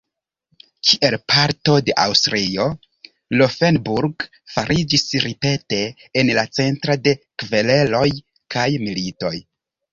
Kiel 0.91 1.17
parto 1.33 1.75
de 1.89 1.95
Aŭstrio 2.03 2.65
Laufenburg 3.43 4.27
fariĝis 4.55 5.07
ripete 5.29 5.83
en 6.23 6.35
la 6.41 6.49
centro 6.61 6.99
de 7.05 7.17
kvereloj 7.45 8.07
kaj 8.57 8.69
militoj. 8.89 9.35